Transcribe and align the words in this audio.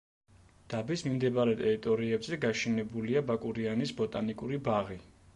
დაბის 0.73 1.01
მიმდებარე 1.07 1.51
ტერიტორიებზე 1.59 2.39
გაშენებულია 2.45 3.21
ბაკურიანის 3.27 3.93
ბოტანიკური 4.01 4.59
ბაღი. 4.69 4.99